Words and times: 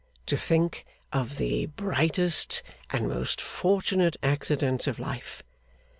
To 0.25 0.35
think 0.35 0.83
of 1.13 1.37
the 1.37 1.67
brightest 1.67 2.63
and 2.89 3.07
most 3.07 3.39
fortunate 3.39 4.17
accidents 4.23 4.87
of 4.87 4.97
life. 4.97 5.43